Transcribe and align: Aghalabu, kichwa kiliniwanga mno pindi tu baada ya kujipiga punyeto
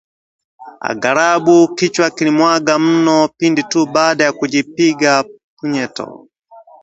Aghalabu, 0.89 1.57
kichwa 1.75 2.07
kiliniwanga 2.15 2.73
mno 2.85 3.17
pindi 3.37 3.63
tu 3.71 3.85
baada 3.93 4.23
ya 4.25 4.33
kujipiga 4.37 5.11
punyeto 5.57 6.05